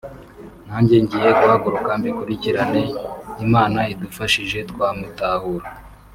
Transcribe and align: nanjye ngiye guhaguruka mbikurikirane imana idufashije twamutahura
nanjye 0.67 0.95
ngiye 1.03 1.29
guhaguruka 1.39 1.91
mbikurikirane 1.99 2.81
imana 3.45 3.79
idufashije 3.93 4.59
twamutahura 4.71 5.67